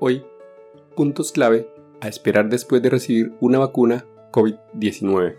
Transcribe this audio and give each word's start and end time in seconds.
Hoy, 0.00 0.24
puntos 0.96 1.30
clave 1.30 1.68
a 2.00 2.08
esperar 2.08 2.48
después 2.48 2.82
de 2.82 2.90
recibir 2.90 3.32
una 3.40 3.60
vacuna 3.60 4.04
COVID-19. 4.32 5.36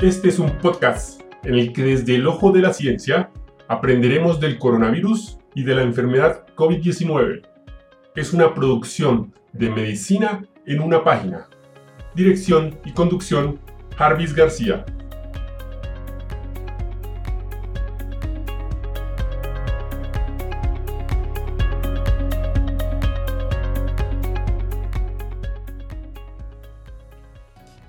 Este 0.00 0.28
es 0.28 0.38
un 0.38 0.56
podcast 0.58 1.22
en 1.42 1.54
el 1.54 1.72
que 1.72 1.82
desde 1.82 2.14
el 2.14 2.26
ojo 2.28 2.52
de 2.52 2.60
la 2.60 2.72
ciencia 2.72 3.30
aprenderemos 3.66 4.38
del 4.38 4.60
coronavirus 4.60 5.38
y 5.56 5.64
de 5.64 5.74
la 5.74 5.82
enfermedad 5.82 6.46
COVID-19. 6.54 7.42
Es 8.14 8.32
una 8.32 8.54
producción 8.54 9.34
de 9.52 9.70
medicina 9.70 10.46
en 10.66 10.80
una 10.82 11.02
página. 11.02 11.48
Dirección 12.14 12.78
y 12.84 12.92
conducción, 12.92 13.58
Jarvis 13.96 14.34
García. 14.34 14.86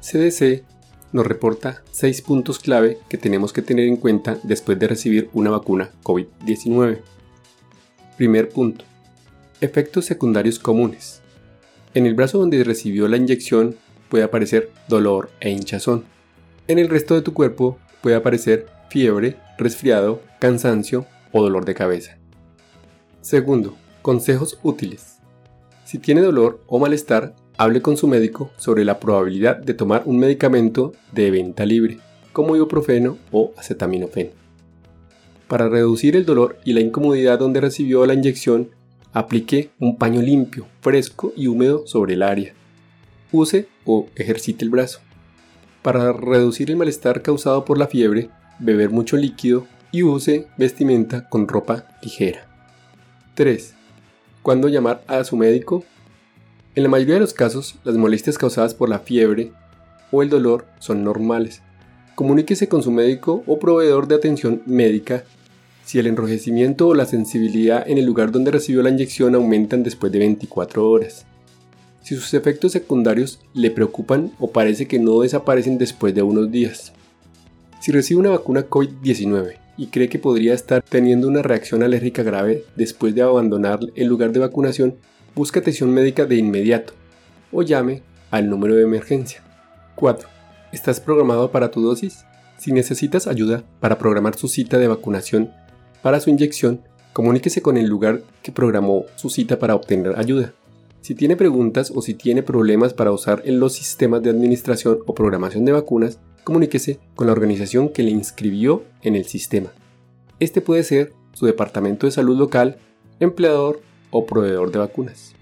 CDC 0.09 0.63
nos 1.11 1.27
reporta 1.27 1.83
seis 1.91 2.21
puntos 2.21 2.59
clave 2.59 2.97
que 3.09 3.17
tenemos 3.17 3.51
que 3.51 3.61
tener 3.61 3.87
en 3.87 3.97
cuenta 3.97 4.37
después 4.43 4.79
de 4.79 4.87
recibir 4.87 5.29
una 5.33 5.49
vacuna 5.49 5.91
COVID-19. 6.03 7.01
Primer 8.15 8.47
punto. 8.47 8.85
Efectos 9.59 10.05
secundarios 10.05 10.59
comunes. 10.59 11.21
En 11.93 12.05
el 12.05 12.15
brazo 12.15 12.37
donde 12.37 12.63
recibió 12.63 13.09
la 13.09 13.17
inyección 13.17 13.75
puede 14.07 14.23
aparecer 14.23 14.71
dolor 14.87 15.29
e 15.41 15.49
hinchazón. 15.49 16.05
En 16.69 16.79
el 16.79 16.87
resto 16.87 17.13
de 17.13 17.21
tu 17.21 17.33
cuerpo 17.33 17.77
puede 18.01 18.15
aparecer 18.15 18.67
fiebre, 18.89 19.35
resfriado, 19.57 20.21
cansancio 20.39 21.05
o 21.33 21.41
dolor 21.41 21.65
de 21.65 21.73
cabeza. 21.73 22.17
Segundo, 23.19 23.75
consejos 24.01 24.57
útiles. 24.63 25.17
Si 25.83 25.97
tiene 25.97 26.21
dolor 26.21 26.63
o 26.67 26.79
malestar, 26.79 27.35
hable 27.57 27.81
con 27.81 27.97
su 27.97 28.07
médico 28.07 28.51
sobre 28.57 28.85
la 28.85 28.99
probabilidad 28.99 29.57
de 29.57 29.73
tomar 29.73 30.03
un 30.05 30.19
medicamento 30.19 30.93
de 31.11 31.31
venta 31.31 31.65
libre, 31.65 31.97
como 32.31 32.55
ibuprofeno 32.55 33.17
o 33.31 33.51
acetaminofén. 33.57 34.31
Para 35.47 35.69
reducir 35.69 36.15
el 36.15 36.25
dolor 36.25 36.57
y 36.63 36.73
la 36.73 36.81
incomodidad 36.81 37.39
donde 37.39 37.61
recibió 37.61 38.05
la 38.05 38.13
inyección, 38.13 38.69
aplique 39.11 39.71
un 39.79 39.97
paño 39.97 40.21
limpio, 40.21 40.67
fresco 40.81 41.33
y 41.35 41.47
húmedo 41.47 41.87
sobre 41.87 42.13
el 42.13 42.21
área. 42.21 42.53
Use 43.31 43.67
o 43.85 44.07
ejercite 44.15 44.63
el 44.63 44.69
brazo. 44.69 44.99
Para 45.81 46.13
reducir 46.13 46.69
el 46.69 46.77
malestar 46.77 47.21
causado 47.21 47.65
por 47.65 47.77
la 47.77 47.87
fiebre, 47.87 48.29
beber 48.59 48.89
mucho 48.89 49.17
líquido 49.17 49.65
y 49.91 50.03
use 50.03 50.47
vestimenta 50.57 51.27
con 51.29 51.47
ropa 51.47 51.87
ligera. 52.03 52.45
3. 53.35 53.73
¿Cuándo 54.43 54.67
llamar 54.67 55.03
a 55.07 55.23
su 55.23 55.37
médico? 55.37 55.83
En 56.77 56.83
la 56.83 56.89
mayoría 56.89 57.15
de 57.15 57.21
los 57.21 57.33
casos, 57.33 57.73
las 57.83 57.95
molestias 57.95 58.37
causadas 58.37 58.75
por 58.75 58.87
la 58.87 58.99
fiebre 58.99 59.51
o 60.11 60.21
el 60.21 60.29
dolor 60.29 60.67
son 60.77 61.03
normales. 61.03 61.63
Comuníquese 62.13 62.67
con 62.67 62.83
su 62.83 62.91
médico 62.91 63.41
o 63.47 63.57
proveedor 63.57 64.07
de 64.07 64.13
atención 64.13 64.61
médica 64.67 65.23
si 65.85 65.97
el 65.97 66.05
enrojecimiento 66.05 66.87
o 66.87 66.93
la 66.93 67.07
sensibilidad 67.07 67.83
en 67.89 67.97
el 67.97 68.05
lugar 68.05 68.31
donde 68.31 68.51
recibió 68.51 68.83
la 68.83 68.91
inyección 68.91 69.33
aumentan 69.33 69.81
después 69.81 70.11
de 70.11 70.19
24 70.19 70.87
horas. 70.87 71.25
Si 72.03 72.13
sus 72.13 72.35
efectos 72.35 72.73
secundarios 72.73 73.39
le 73.55 73.71
preocupan 73.71 74.33
o 74.37 74.51
parece 74.51 74.87
que 74.87 74.99
no 74.99 75.21
desaparecen 75.21 75.79
después 75.79 76.13
de 76.13 76.21
unos 76.21 76.51
días. 76.51 76.93
Si 77.81 77.91
recibe 77.91 78.19
una 78.19 78.29
vacuna 78.29 78.69
COVID-19 78.69 79.55
y 79.77 79.87
cree 79.87 80.09
que 80.09 80.19
podría 80.19 80.53
estar 80.53 80.83
teniendo 80.83 81.27
una 81.27 81.41
reacción 81.41 81.81
alérgica 81.81 82.21
grave 82.21 82.65
después 82.75 83.15
de 83.15 83.23
abandonar 83.23 83.79
el 83.95 84.05
lugar 84.05 84.31
de 84.31 84.41
vacunación, 84.41 84.97
busca 85.37 85.59
atención 85.59 85.93
médica 85.93 86.25
de 86.25 86.35
inmediato 86.35 86.93
o 87.51 87.61
llame 87.61 88.01
al 88.31 88.49
número 88.49 88.73
de 88.75 88.81
emergencia. 88.81 89.43
4. 89.95 90.27
¿Estás 90.71 90.99
programado 90.99 91.51
para 91.51 91.69
tu 91.69 91.79
dosis? 91.79 92.25
Si 92.57 92.71
necesitas 92.71 93.27
ayuda 93.27 93.63
para 93.79 93.99
programar 93.99 94.35
su 94.35 94.47
cita 94.47 94.79
de 94.79 94.87
vacunación 94.87 95.51
para 96.01 96.19
su 96.19 96.31
inyección, 96.31 96.81
comuníquese 97.13 97.61
con 97.61 97.77
el 97.77 97.85
lugar 97.85 98.23
que 98.41 98.51
programó 98.51 99.05
su 99.15 99.29
cita 99.29 99.59
para 99.59 99.75
obtener 99.75 100.17
ayuda. 100.17 100.53
Si 101.01 101.13
tiene 101.13 101.35
preguntas 101.35 101.91
o 101.93 102.01
si 102.01 102.15
tiene 102.15 102.41
problemas 102.41 102.95
para 102.95 103.11
usar 103.11 103.43
en 103.45 103.59
los 103.59 103.73
sistemas 103.73 104.23
de 104.23 104.31
administración 104.31 104.99
o 105.05 105.13
programación 105.13 105.65
de 105.65 105.71
vacunas, 105.71 106.19
comuníquese 106.43 106.99
con 107.15 107.27
la 107.27 107.33
organización 107.33 107.89
que 107.89 108.01
le 108.01 108.09
inscribió 108.09 108.85
en 109.03 109.15
el 109.15 109.25
sistema. 109.25 109.69
Este 110.39 110.61
puede 110.61 110.83
ser 110.83 111.13
su 111.33 111.45
departamento 111.45 112.07
de 112.07 112.11
salud 112.11 112.35
local, 112.37 112.77
empleador 113.19 113.81
o 114.11 114.25
proveedor 114.25 114.71
de 114.71 114.79
vacunas. 114.79 115.33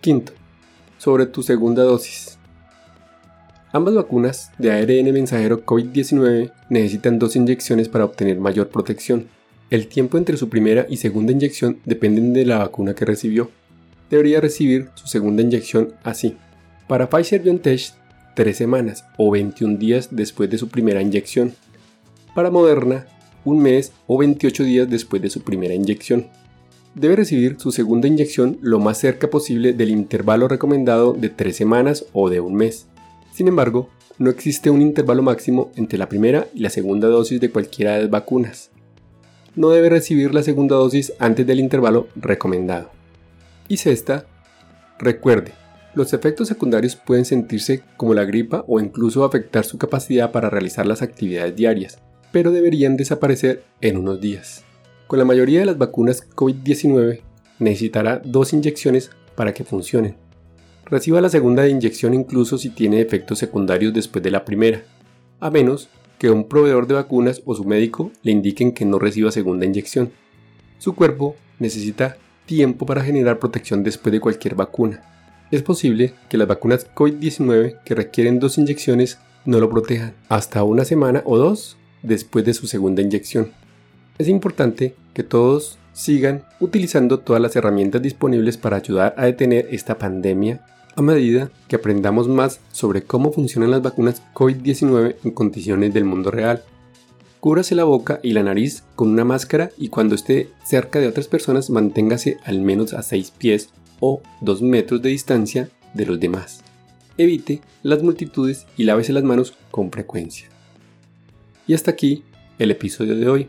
Quinto, 0.00 0.32
sobre 0.98 1.26
tu 1.26 1.42
segunda 1.42 1.82
dosis. 1.82 2.38
Ambas 3.72 3.94
vacunas 3.94 4.52
de 4.58 4.70
ARN 4.70 5.12
mensajero 5.12 5.64
COVID-19 5.64 6.52
necesitan 6.68 7.18
dos 7.18 7.34
inyecciones 7.34 7.88
para 7.88 8.04
obtener 8.04 8.38
mayor 8.38 8.68
protección. 8.68 9.26
El 9.70 9.88
tiempo 9.88 10.16
entre 10.16 10.36
su 10.36 10.48
primera 10.48 10.86
y 10.88 10.98
segunda 10.98 11.32
inyección 11.32 11.80
dependen 11.84 12.32
de 12.32 12.46
la 12.46 12.58
vacuna 12.58 12.94
que 12.94 13.04
recibió. 13.04 13.50
Debería 14.10 14.40
recibir 14.40 14.90
su 14.94 15.08
segunda 15.08 15.42
inyección 15.42 15.94
así. 16.04 16.36
Para 16.86 17.08
Pfizer 17.10 17.42
BioNTech, 17.42 17.94
3 18.36 18.56
semanas 18.56 19.04
o 19.16 19.30
21 19.30 19.78
días 19.78 20.08
después 20.12 20.48
de 20.50 20.58
su 20.58 20.68
primera 20.68 21.02
inyección. 21.02 21.54
Para 22.34 22.50
Moderna, 22.50 23.06
un 23.44 23.60
mes 23.60 23.92
o 24.06 24.18
28 24.18 24.64
días 24.64 24.88
después 24.88 25.20
de 25.20 25.30
su 25.30 25.42
primera 25.42 25.74
inyección 25.74 26.28
debe 26.94 27.16
recibir 27.16 27.56
su 27.58 27.72
segunda 27.72 28.08
inyección 28.08 28.58
lo 28.60 28.78
más 28.78 28.98
cerca 28.98 29.28
posible 29.28 29.72
del 29.72 29.90
intervalo 29.90 30.48
recomendado 30.48 31.12
de 31.12 31.28
3 31.28 31.56
semanas 31.56 32.06
o 32.12 32.30
de 32.30 32.40
un 32.40 32.54
mes. 32.54 32.86
Sin 33.32 33.48
embargo, 33.48 33.88
no 34.18 34.30
existe 34.30 34.70
un 34.70 34.80
intervalo 34.80 35.22
máximo 35.22 35.72
entre 35.76 35.98
la 35.98 36.08
primera 36.08 36.46
y 36.54 36.60
la 36.60 36.70
segunda 36.70 37.08
dosis 37.08 37.40
de 37.40 37.50
cualquiera 37.50 37.94
de 37.94 38.02
las 38.02 38.10
vacunas. 38.10 38.70
No 39.56 39.70
debe 39.70 39.88
recibir 39.88 40.34
la 40.34 40.42
segunda 40.42 40.76
dosis 40.76 41.12
antes 41.18 41.46
del 41.46 41.60
intervalo 41.60 42.08
recomendado. 42.16 42.90
Y 43.68 43.78
sexta, 43.78 44.26
recuerde, 44.98 45.52
los 45.94 46.12
efectos 46.12 46.48
secundarios 46.48 46.96
pueden 46.96 47.24
sentirse 47.24 47.82
como 47.96 48.14
la 48.14 48.24
gripa 48.24 48.64
o 48.68 48.80
incluso 48.80 49.24
afectar 49.24 49.64
su 49.64 49.78
capacidad 49.78 50.32
para 50.32 50.50
realizar 50.50 50.86
las 50.86 51.02
actividades 51.02 51.54
diarias, 51.56 51.98
pero 52.32 52.50
deberían 52.50 52.96
desaparecer 52.96 53.62
en 53.80 53.96
unos 53.96 54.20
días. 54.20 54.64
Con 55.06 55.18
la 55.18 55.24
mayoría 55.26 55.60
de 55.60 55.66
las 55.66 55.76
vacunas 55.76 56.28
COVID-19 56.30 57.20
necesitará 57.58 58.22
dos 58.24 58.52
inyecciones 58.54 59.10
para 59.36 59.52
que 59.52 59.64
funcionen. 59.64 60.16
Reciba 60.86 61.20
la 61.20 61.28
segunda 61.28 61.68
inyección 61.68 62.14
incluso 62.14 62.56
si 62.56 62.70
tiene 62.70 63.00
efectos 63.00 63.38
secundarios 63.38 63.92
después 63.92 64.22
de 64.22 64.30
la 64.30 64.44
primera, 64.44 64.82
a 65.40 65.50
menos 65.50 65.88
que 66.18 66.30
un 66.30 66.48
proveedor 66.48 66.86
de 66.86 66.94
vacunas 66.94 67.42
o 67.44 67.54
su 67.54 67.64
médico 67.64 68.12
le 68.22 68.32
indiquen 68.32 68.72
que 68.72 68.84
no 68.84 68.98
reciba 68.98 69.30
segunda 69.30 69.66
inyección. 69.66 70.10
Su 70.78 70.94
cuerpo 70.94 71.36
necesita 71.58 72.16
tiempo 72.46 72.86
para 72.86 73.04
generar 73.04 73.38
protección 73.38 73.82
después 73.82 74.12
de 74.12 74.20
cualquier 74.20 74.54
vacuna. 74.54 75.02
Es 75.50 75.62
posible 75.62 76.14
que 76.28 76.38
las 76.38 76.48
vacunas 76.48 76.86
COVID-19 76.94 77.82
que 77.84 77.94
requieren 77.94 78.38
dos 78.38 78.56
inyecciones 78.56 79.18
no 79.44 79.60
lo 79.60 79.68
protejan 79.68 80.14
hasta 80.28 80.62
una 80.64 80.84
semana 80.84 81.22
o 81.26 81.36
dos 81.36 81.76
después 82.02 82.44
de 82.44 82.54
su 82.54 82.66
segunda 82.66 83.02
inyección. 83.02 83.52
Es 84.16 84.28
importante 84.28 84.94
que 85.12 85.24
todos 85.24 85.78
sigan 85.92 86.44
utilizando 86.60 87.18
todas 87.18 87.42
las 87.42 87.56
herramientas 87.56 88.00
disponibles 88.00 88.56
para 88.56 88.76
ayudar 88.76 89.14
a 89.16 89.24
detener 89.24 89.66
esta 89.72 89.98
pandemia 89.98 90.64
a 90.94 91.02
medida 91.02 91.50
que 91.66 91.76
aprendamos 91.76 92.28
más 92.28 92.60
sobre 92.70 93.02
cómo 93.02 93.32
funcionan 93.32 93.72
las 93.72 93.82
vacunas 93.82 94.22
COVID-19 94.32 95.16
en 95.24 95.30
condiciones 95.32 95.92
del 95.92 96.04
mundo 96.04 96.30
real. 96.30 96.62
Cúbrase 97.40 97.74
la 97.74 97.82
boca 97.82 98.20
y 98.22 98.32
la 98.32 98.44
nariz 98.44 98.84
con 98.94 99.08
una 99.08 99.24
máscara 99.24 99.70
y 99.76 99.88
cuando 99.88 100.14
esté 100.14 100.48
cerca 100.64 101.00
de 101.00 101.08
otras 101.08 101.26
personas 101.26 101.68
manténgase 101.68 102.38
al 102.44 102.60
menos 102.60 102.94
a 102.94 103.02
6 103.02 103.32
pies 103.32 103.70
o 103.98 104.22
2 104.42 104.62
metros 104.62 105.02
de 105.02 105.10
distancia 105.10 105.68
de 105.92 106.06
los 106.06 106.20
demás. 106.20 106.62
Evite 107.18 107.62
las 107.82 108.04
multitudes 108.04 108.66
y 108.76 108.84
lávese 108.84 109.12
las 109.12 109.24
manos 109.24 109.54
con 109.72 109.90
frecuencia. 109.90 110.48
Y 111.66 111.74
hasta 111.74 111.90
aquí 111.90 112.22
el 112.60 112.70
episodio 112.70 113.16
de 113.16 113.28
hoy. 113.28 113.48